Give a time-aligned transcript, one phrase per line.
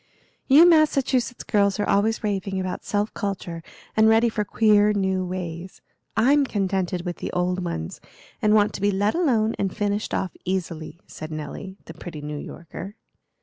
[0.47, 3.61] "You Massachusetts girls are always raving about self culture,
[3.95, 5.79] and ready for queer new ways.
[6.17, 8.01] I'm contented with the old ones,
[8.41, 12.39] and want to be let alone and finished off easily," said Nelly, the pretty New
[12.39, 12.95] Yorker.